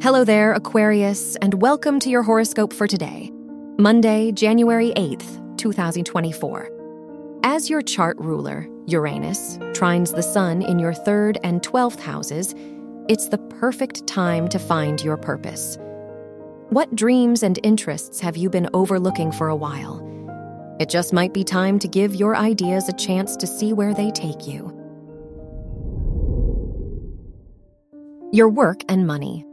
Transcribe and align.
Hello 0.00 0.22
there, 0.22 0.52
Aquarius, 0.52 1.34
and 1.42 1.60
welcome 1.60 1.98
to 1.98 2.08
your 2.08 2.22
horoscope 2.22 2.72
for 2.72 2.86
today, 2.86 3.32
Monday, 3.78 4.30
January 4.30 4.92
8th, 4.94 5.58
2024. 5.58 6.70
As 7.42 7.68
your 7.68 7.82
chart 7.82 8.16
ruler, 8.20 8.68
Uranus, 8.86 9.58
trines 9.72 10.14
the 10.14 10.22
sun 10.22 10.62
in 10.62 10.78
your 10.78 10.94
third 10.94 11.38
and 11.42 11.62
12th 11.62 11.98
houses, 11.98 12.54
it's 13.08 13.28
the 13.28 13.38
perfect 13.58 14.06
time 14.06 14.46
to 14.50 14.60
find 14.60 15.02
your 15.02 15.16
purpose. 15.16 15.76
What 16.68 16.94
dreams 16.94 17.42
and 17.42 17.58
interests 17.64 18.20
have 18.20 18.36
you 18.36 18.48
been 18.48 18.70
overlooking 18.74 19.32
for 19.32 19.48
a 19.48 19.56
while? 19.56 19.98
It 20.78 20.88
just 20.88 21.12
might 21.12 21.34
be 21.34 21.42
time 21.42 21.80
to 21.80 21.88
give 21.88 22.14
your 22.14 22.36
ideas 22.36 22.88
a 22.88 22.92
chance 22.92 23.34
to 23.34 23.48
see 23.48 23.72
where 23.72 23.94
they 23.94 24.12
take 24.12 24.46
you. 24.46 24.72
Your 28.32 28.48
work 28.48 28.82
and 28.88 29.04
money. 29.04 29.44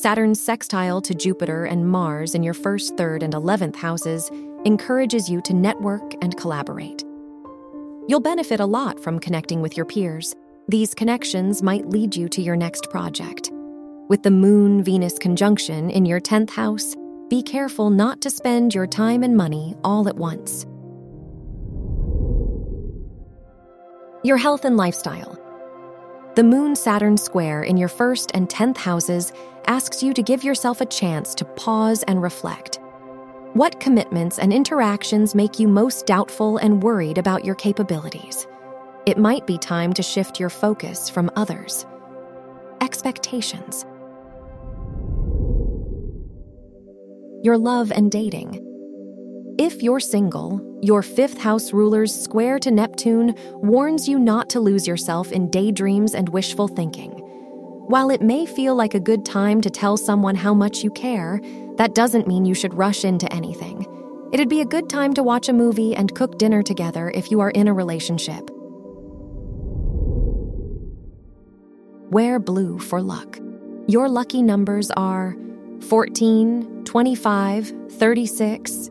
Saturn's 0.00 0.40
sextile 0.40 1.02
to 1.02 1.14
Jupiter 1.14 1.66
and 1.66 1.86
Mars 1.86 2.34
in 2.34 2.42
your 2.42 2.54
first, 2.54 2.96
third, 2.96 3.22
and 3.22 3.34
11th 3.34 3.76
houses 3.76 4.30
encourages 4.64 5.28
you 5.28 5.42
to 5.42 5.52
network 5.52 6.14
and 6.22 6.34
collaborate. 6.38 7.04
You'll 8.08 8.20
benefit 8.20 8.60
a 8.60 8.64
lot 8.66 8.98
from 8.98 9.18
connecting 9.18 9.60
with 9.60 9.76
your 9.76 9.84
peers. 9.84 10.34
These 10.68 10.94
connections 10.94 11.62
might 11.62 11.90
lead 11.90 12.16
you 12.16 12.30
to 12.30 12.40
your 12.40 12.56
next 12.56 12.88
project. 12.88 13.50
With 14.08 14.22
the 14.22 14.30
Moon 14.30 14.82
Venus 14.82 15.18
conjunction 15.18 15.90
in 15.90 16.06
your 16.06 16.18
10th 16.18 16.48
house, 16.48 16.94
be 17.28 17.42
careful 17.42 17.90
not 17.90 18.22
to 18.22 18.30
spend 18.30 18.74
your 18.74 18.86
time 18.86 19.22
and 19.22 19.36
money 19.36 19.76
all 19.84 20.08
at 20.08 20.16
once. 20.16 20.64
Your 24.24 24.38
health 24.38 24.64
and 24.64 24.78
lifestyle. 24.78 25.39
The 26.36 26.44
Moon 26.44 26.76
Saturn 26.76 27.16
square 27.16 27.64
in 27.64 27.76
your 27.76 27.88
first 27.88 28.30
and 28.34 28.48
10th 28.48 28.76
houses 28.76 29.32
asks 29.66 30.00
you 30.00 30.14
to 30.14 30.22
give 30.22 30.44
yourself 30.44 30.80
a 30.80 30.86
chance 30.86 31.34
to 31.34 31.44
pause 31.44 32.04
and 32.04 32.22
reflect. 32.22 32.78
What 33.54 33.80
commitments 33.80 34.38
and 34.38 34.52
interactions 34.52 35.34
make 35.34 35.58
you 35.58 35.66
most 35.66 36.06
doubtful 36.06 36.58
and 36.58 36.84
worried 36.84 37.18
about 37.18 37.44
your 37.44 37.56
capabilities? 37.56 38.46
It 39.06 39.18
might 39.18 39.44
be 39.44 39.58
time 39.58 39.92
to 39.94 40.04
shift 40.04 40.38
your 40.38 40.50
focus 40.50 41.10
from 41.10 41.32
others. 41.34 41.84
Expectations. 42.80 43.84
Your 47.42 47.58
love 47.58 47.90
and 47.90 48.08
dating. 48.08 48.69
If 49.60 49.82
you're 49.82 50.00
single, 50.00 50.58
your 50.80 51.02
fifth 51.02 51.36
house 51.36 51.74
ruler's 51.74 52.18
square 52.18 52.58
to 52.60 52.70
Neptune 52.70 53.34
warns 53.56 54.08
you 54.08 54.18
not 54.18 54.48
to 54.48 54.58
lose 54.58 54.88
yourself 54.88 55.32
in 55.32 55.50
daydreams 55.50 56.14
and 56.14 56.30
wishful 56.30 56.66
thinking. 56.66 57.10
While 57.10 58.08
it 58.08 58.22
may 58.22 58.46
feel 58.46 58.74
like 58.74 58.94
a 58.94 58.98
good 59.00 59.26
time 59.26 59.60
to 59.60 59.68
tell 59.68 59.98
someone 59.98 60.34
how 60.34 60.54
much 60.54 60.82
you 60.82 60.90
care, 60.90 61.42
that 61.76 61.94
doesn't 61.94 62.26
mean 62.26 62.46
you 62.46 62.54
should 62.54 62.72
rush 62.72 63.04
into 63.04 63.30
anything. 63.34 63.84
It'd 64.32 64.48
be 64.48 64.62
a 64.62 64.64
good 64.64 64.88
time 64.88 65.12
to 65.12 65.22
watch 65.22 65.50
a 65.50 65.52
movie 65.52 65.94
and 65.94 66.14
cook 66.14 66.38
dinner 66.38 66.62
together 66.62 67.10
if 67.14 67.30
you 67.30 67.40
are 67.40 67.50
in 67.50 67.68
a 67.68 67.74
relationship. 67.74 68.48
Wear 72.10 72.38
blue 72.38 72.78
for 72.78 73.02
luck. 73.02 73.38
Your 73.88 74.08
lucky 74.08 74.40
numbers 74.40 74.90
are 74.92 75.36
14, 75.82 76.84
25, 76.86 77.74
36, 77.90 78.90